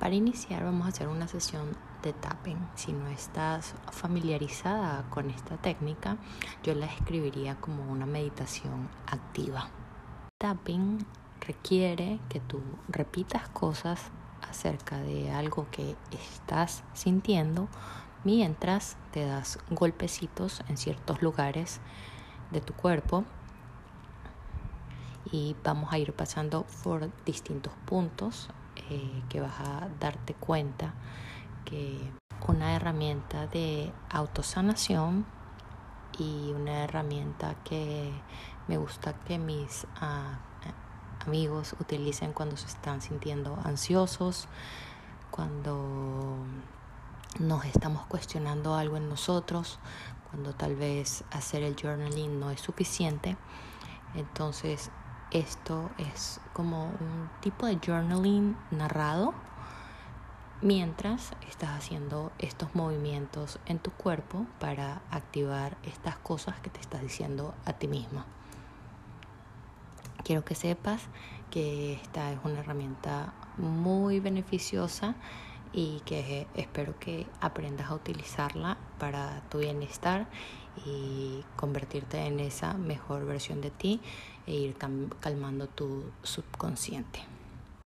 [0.00, 2.56] Para iniciar vamos a hacer una sesión de tapping.
[2.74, 6.16] Si no estás familiarizada con esta técnica,
[6.62, 9.68] yo la escribiría como una meditación activa.
[10.38, 11.04] Tapping
[11.42, 14.00] requiere que tú repitas cosas
[14.40, 17.68] acerca de algo que estás sintiendo
[18.24, 21.78] mientras te das golpecitos en ciertos lugares
[22.50, 23.24] de tu cuerpo
[25.30, 28.48] y vamos a ir pasando por distintos puntos
[28.90, 30.94] eh, que vas a darte cuenta
[31.64, 31.98] que
[32.50, 35.24] una herramienta de autosanación
[36.18, 38.12] y una herramienta que
[38.66, 40.40] me gusta que mis ah,
[41.24, 44.48] amigos utilicen cuando se están sintiendo ansiosos,
[45.30, 46.44] cuando
[47.38, 49.78] nos estamos cuestionando algo en nosotros,
[50.30, 53.36] cuando tal vez hacer el journaling no es suficiente.
[54.14, 54.90] Entonces
[55.30, 59.34] esto es como un tipo de journaling narrado
[60.60, 67.00] mientras estás haciendo estos movimientos en tu cuerpo para activar estas cosas que te estás
[67.00, 68.26] diciendo a ti misma.
[70.24, 71.02] Quiero que sepas
[71.50, 75.14] que esta es una herramienta muy beneficiosa
[75.72, 80.26] y que espero que aprendas a utilizarla para tu bienestar
[80.84, 84.00] y convertirte en esa mejor versión de ti
[84.46, 84.76] e ir
[85.20, 87.20] calmando tu subconsciente.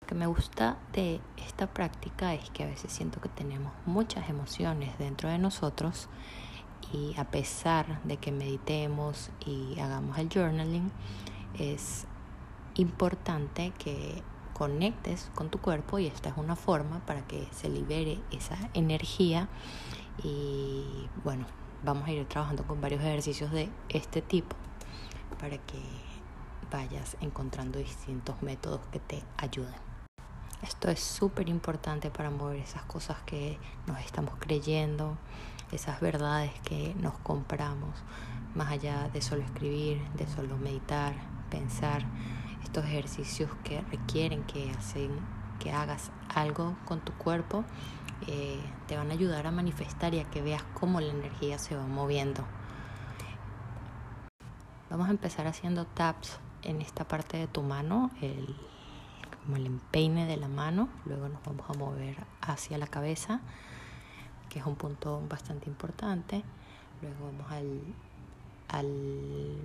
[0.00, 4.28] Lo que me gusta de esta práctica es que a veces siento que tenemos muchas
[4.30, 6.08] emociones dentro de nosotros
[6.92, 10.90] y a pesar de que meditemos y hagamos el journaling,
[11.58, 12.06] es
[12.76, 14.22] importante que
[14.58, 19.48] conectes con tu cuerpo y esta es una forma para que se libere esa energía
[20.24, 21.46] y bueno,
[21.84, 24.56] vamos a ir trabajando con varios ejercicios de este tipo
[25.38, 25.80] para que
[26.72, 29.74] vayas encontrando distintos métodos que te ayuden.
[30.62, 35.16] Esto es súper importante para mover esas cosas que nos estamos creyendo,
[35.70, 37.94] esas verdades que nos compramos,
[38.56, 41.14] más allá de solo escribir, de solo meditar,
[41.48, 42.04] pensar,
[42.68, 45.10] estos ejercicios que requieren que, hacen,
[45.58, 47.64] que hagas algo con tu cuerpo
[48.26, 51.74] eh, te van a ayudar a manifestar y a que veas cómo la energía se
[51.74, 52.44] va moviendo.
[54.90, 58.54] Vamos a empezar haciendo taps en esta parte de tu mano, el,
[59.42, 60.90] como el empeine de la mano.
[61.06, 63.40] Luego nos vamos a mover hacia la cabeza,
[64.50, 66.44] que es un punto bastante importante.
[67.00, 67.80] Luego vamos al,
[68.68, 69.56] al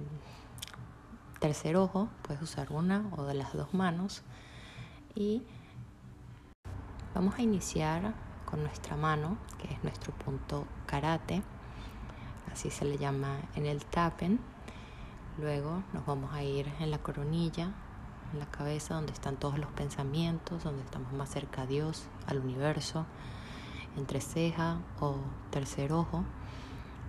[1.43, 4.21] tercer ojo, puedes usar una o de las dos manos.
[5.13, 5.43] Y
[7.13, 8.13] vamos a iniciar
[8.45, 11.43] con nuestra mano, que es nuestro punto karate,
[12.49, 14.39] así se le llama en el tapen.
[15.37, 17.73] Luego nos vamos a ir en la coronilla,
[18.31, 22.37] en la cabeza, donde están todos los pensamientos, donde estamos más cerca a Dios, al
[22.37, 23.05] universo,
[23.97, 25.17] entre ceja o
[25.51, 26.23] tercer ojo.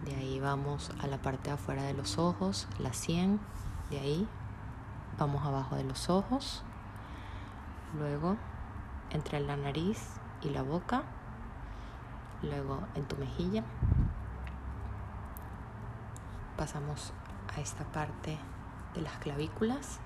[0.05, 3.39] De ahí vamos a la parte afuera de los ojos, la sien.
[3.91, 4.29] De ahí
[5.19, 6.63] vamos abajo de los ojos.
[7.99, 8.37] Luego
[9.11, 11.05] entre la nariz y la boca
[12.45, 13.65] luego en tu mejilla.
[16.57, 17.13] Pasamos
[17.57, 18.39] a esta parte
[18.95, 19.99] de las clavículas,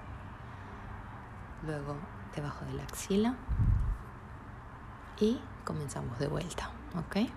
[1.65, 1.97] luego
[2.35, 3.35] debajo de la axila
[5.21, 7.29] y comenzamos de vuelta, ¿ok?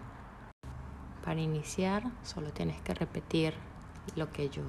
[1.25, 3.53] Para iniciar solo tienes que repetir
[4.15, 4.63] lo que yo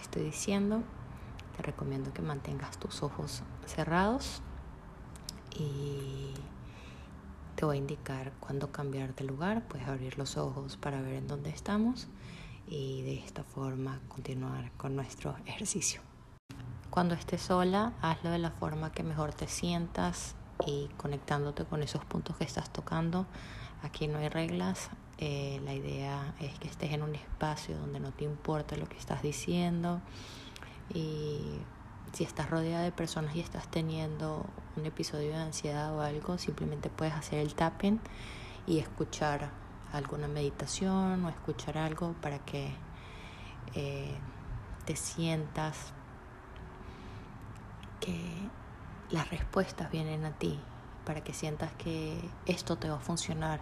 [0.00, 0.82] estoy diciendo.
[1.56, 4.42] Te recomiendo que mantengas tus ojos cerrados
[5.58, 6.34] y
[7.56, 11.26] te voy a indicar cuándo cambiar de lugar, puedes abrir los ojos para ver en
[11.26, 12.08] dónde estamos
[12.66, 16.00] y de esta forma continuar con nuestro ejercicio.
[16.88, 20.34] Cuando estés sola, hazlo de la forma que mejor te sientas
[20.66, 23.26] y conectándote con esos puntos que estás tocando.
[23.82, 24.90] Aquí no hay reglas,
[25.22, 28.96] eh, la idea es que estés en un espacio donde no te importa lo que
[28.96, 30.00] estás diciendo.
[30.94, 31.58] Y
[32.12, 36.88] si estás rodeada de personas y estás teniendo un episodio de ansiedad o algo, simplemente
[36.88, 38.00] puedes hacer el tapping
[38.66, 39.50] y escuchar
[39.92, 42.72] alguna meditación o escuchar algo para que
[43.74, 44.16] eh,
[44.86, 45.92] te sientas
[48.00, 48.18] que
[49.10, 50.58] las respuestas vienen a ti,
[51.04, 53.60] para que sientas que esto te va a funcionar,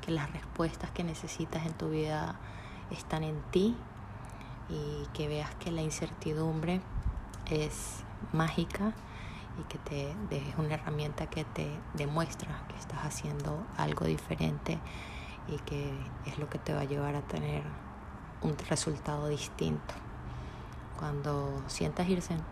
[0.00, 2.36] que las respuestas que necesitas en tu vida
[2.90, 3.76] están en ti
[4.68, 6.80] y que veas que la incertidumbre
[7.46, 8.02] es
[8.32, 8.92] mágica
[9.58, 14.78] y que te es una herramienta que te demuestra que estás haciendo algo diferente
[15.48, 15.92] y que
[16.26, 17.62] es lo que te va a llevar a tener
[18.42, 19.94] un resultado distinto.
[20.98, 22.08] Cuando sientas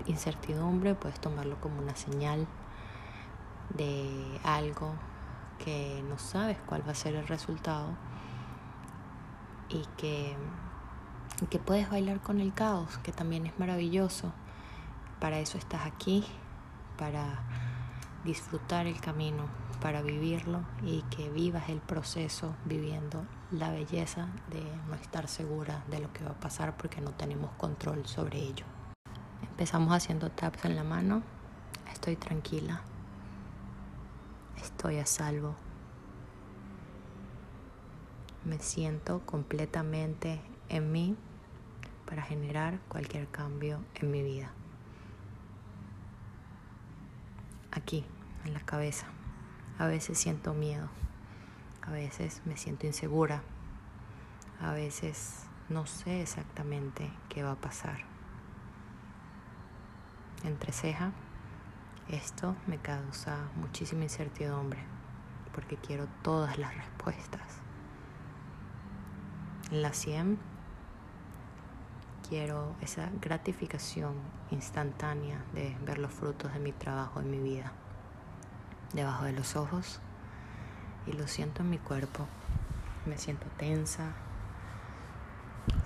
[0.06, 2.47] incertidumbre, puedes tomarlo como una señal
[3.77, 4.94] de algo
[5.58, 7.96] que no sabes cuál va a ser el resultado
[9.69, 10.37] y que,
[11.50, 14.32] que puedes bailar con el caos, que también es maravilloso.
[15.20, 16.25] Para eso estás aquí,
[16.96, 17.43] para
[18.25, 19.44] disfrutar el camino,
[19.81, 26.00] para vivirlo y que vivas el proceso viviendo la belleza de no estar segura de
[26.00, 28.66] lo que va a pasar porque no tenemos control sobre ello.
[29.43, 31.22] Empezamos haciendo taps en la mano.
[31.93, 32.82] Estoy tranquila.
[34.62, 35.55] Estoy a salvo.
[38.44, 41.16] Me siento completamente en mí
[42.06, 44.50] para generar cualquier cambio en mi vida.
[47.70, 48.05] Aquí,
[48.44, 49.06] en la cabeza.
[49.78, 50.88] A veces siento miedo,
[51.82, 53.43] a veces me siento insegura,
[54.60, 57.99] a veces no sé exactamente qué va a pasar.
[60.43, 61.12] Entre ceja,
[62.08, 64.81] esto me causa muchísima incertidumbre
[65.55, 67.43] porque quiero todas las respuestas.
[69.70, 70.38] En la 100
[72.28, 74.14] quiero esa gratificación
[74.50, 77.72] instantánea de ver los frutos de mi trabajo en mi vida
[78.93, 80.00] debajo de los ojos
[81.06, 82.26] y lo siento en mi cuerpo.
[83.06, 84.12] Me siento tensa,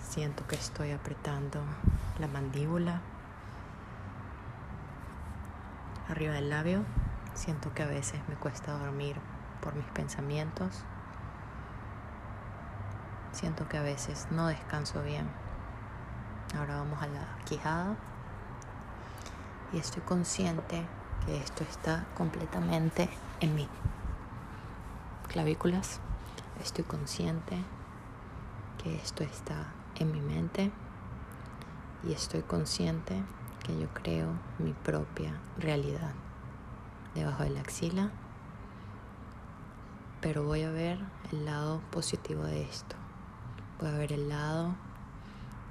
[0.00, 1.60] siento que estoy apretando
[2.18, 3.00] la mandíbula.
[6.12, 6.84] Arriba del labio,
[7.32, 9.16] siento que a veces me cuesta dormir
[9.62, 10.84] por mis pensamientos.
[13.32, 15.26] Siento que a veces no descanso bien.
[16.54, 17.96] Ahora vamos a la quijada
[19.72, 20.86] y estoy consciente
[21.24, 23.08] que esto está completamente
[23.40, 23.66] en mí.
[25.28, 25.98] Clavículas,
[26.62, 27.56] estoy consciente
[28.82, 30.70] que esto está en mi mente
[32.06, 33.22] y estoy consciente
[33.78, 34.28] yo creo
[34.58, 36.12] mi propia realidad
[37.14, 38.10] debajo de la axila,
[40.20, 40.98] pero voy a ver
[41.32, 42.96] el lado positivo de esto.
[43.80, 44.74] Voy a ver el lado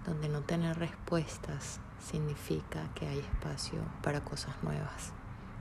[0.05, 5.13] donde no tener respuestas significa que hay espacio para cosas nuevas.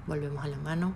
[0.07, 0.95] Volvemos a la mano.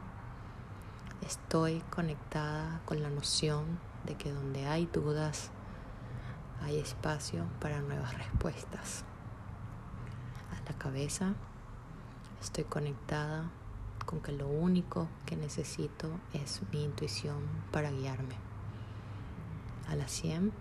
[1.21, 5.51] Estoy conectada con la noción de que donde hay dudas,
[6.63, 9.05] hay espacio para nuevas respuestas.
[10.67, 11.35] La cabeza,
[12.41, 13.51] estoy conectada
[14.07, 17.37] con que lo único que necesito es mi intuición
[17.71, 18.35] para guiarme.
[19.89, 20.53] A la 100,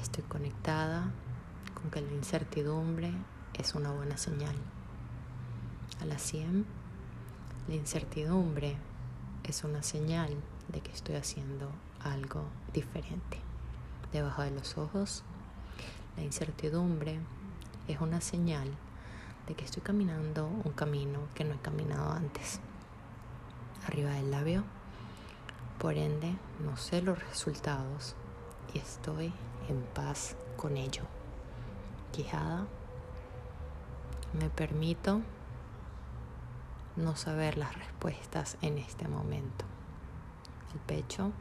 [0.00, 1.12] estoy conectada
[1.80, 3.12] con que la incertidumbre
[3.54, 4.56] es una buena señal.
[6.00, 6.66] A la 100,
[7.68, 8.76] la incertidumbre
[9.44, 10.34] es una señal
[10.66, 11.70] de que estoy haciendo
[12.02, 12.42] algo
[12.72, 13.38] diferente.
[14.12, 15.22] Debajo de los ojos,
[16.16, 17.20] la incertidumbre
[17.86, 18.76] es una señal
[19.46, 22.60] de que estoy caminando un camino que no he caminado antes.
[23.86, 24.64] Arriba del labio,
[25.78, 26.34] por ende,
[26.64, 28.16] no sé los resultados
[28.74, 29.32] y estoy
[29.68, 31.02] en paz con ello.
[32.12, 32.66] Quijada,
[34.32, 35.20] me permito
[36.96, 39.64] no saber las respuestas en este momento.
[40.72, 41.32] El pecho,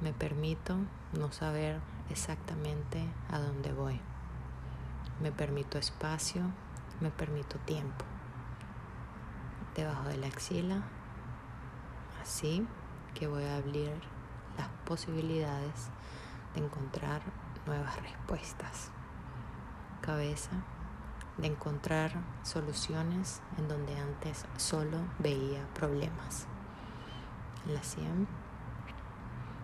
[0.00, 0.76] me permito
[1.12, 4.00] no saber exactamente a dónde voy.
[5.22, 6.42] Me permito espacio,
[7.00, 8.04] me permito tiempo.
[9.74, 10.82] Debajo de la axila,
[12.22, 12.66] así
[13.14, 13.92] que voy a abrir
[14.56, 15.90] las posibilidades
[16.54, 17.22] de encontrar
[17.66, 18.90] nuevas respuestas.
[20.00, 20.50] Cabeza,
[21.38, 26.46] de encontrar soluciones en donde antes solo veía problemas.
[27.66, 28.28] La 100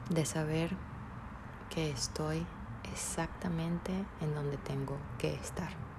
[0.08, 0.76] de saber
[1.68, 2.44] que estoy
[2.92, 5.89] exactamente en donde tengo que estar.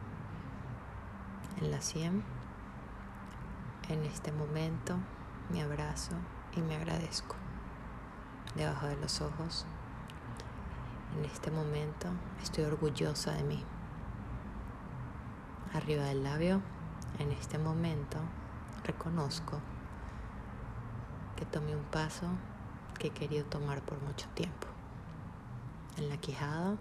[1.61, 2.23] En la 100,
[3.89, 4.97] en este momento,
[5.51, 6.13] me abrazo
[6.55, 7.35] y me agradezco.
[8.55, 9.65] Debajo de los ojos,
[11.17, 12.07] en este momento
[12.41, 13.63] estoy orgullosa de mí
[15.73, 16.61] arriba del labio,
[17.19, 18.17] en este momento
[18.83, 19.59] reconozco
[21.37, 22.27] que tomé un paso
[22.99, 24.67] que he querido tomar por mucho tiempo.
[25.97, 26.77] En la quijada,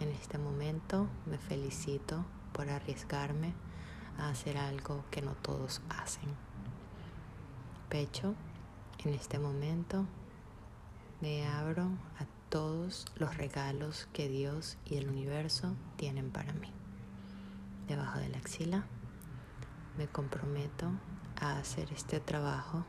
[0.00, 3.54] en este momento me felicito por arriesgarme
[4.18, 6.28] a hacer algo que no todos hacen.
[7.88, 8.34] Pecho,
[9.04, 10.06] en este momento
[11.20, 11.84] me abro
[12.18, 16.72] a todos los regalos que Dios y el universo tienen para mí
[17.88, 18.84] debajo de la axila.
[19.96, 20.90] Me comprometo
[21.40, 22.84] a hacer este trabajo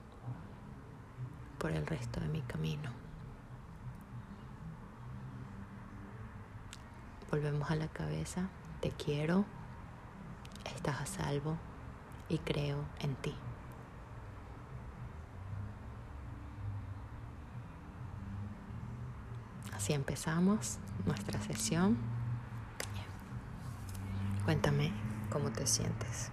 [1.57, 2.91] por el resto de mi camino.
[7.31, 8.49] Volvemos a la cabeza.
[8.81, 9.45] Te quiero,
[10.75, 11.57] estás a salvo
[12.29, 13.35] y creo en ti.
[19.73, 21.97] Así empezamos nuestra sesión.
[24.43, 24.91] Cuéntame
[25.29, 26.31] cómo te sientes.